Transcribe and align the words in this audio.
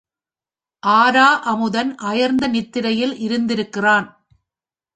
ஆரா 0.83 1.27
அமுதன் 1.43 1.91
அயர்ந்த 1.95 2.47
நித்திரையில் 2.47 3.15
இருந்திருக்கிறான். 3.17 4.07